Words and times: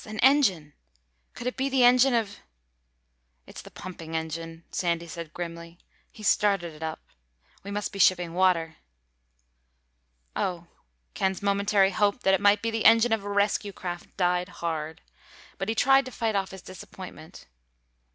An 0.03 0.17
engine! 0.21 0.73
Could 1.35 1.45
it 1.45 1.55
be 1.55 1.69
the 1.69 1.83
engine 1.83 2.15
of—?" 2.15 2.39
"It's 3.45 3.61
the 3.61 3.69
pumping 3.69 4.15
engine," 4.17 4.63
Sandy 4.71 5.05
said 5.05 5.31
grimly. 5.31 5.77
"He's 6.11 6.27
started 6.27 6.73
it 6.73 6.81
up. 6.81 7.11
We 7.61 7.69
must 7.69 7.93
be 7.93 7.99
shipping 7.99 8.33
water." 8.33 8.77
"Oh." 10.35 10.65
Ken's 11.13 11.43
momentary 11.43 11.91
hope 11.91 12.21
that 12.23 12.33
it 12.33 12.41
might 12.41 12.63
be 12.63 12.71
the 12.71 12.85
engine 12.85 13.13
of 13.13 13.23
a 13.23 13.29
rescue 13.29 13.73
craft 13.73 14.17
died 14.17 14.49
hard. 14.49 15.01
But 15.59 15.69
he 15.69 15.75
tried 15.75 16.05
to 16.05 16.11
fight 16.11 16.35
off 16.35 16.49
his 16.49 16.63
disappointment. 16.63 17.45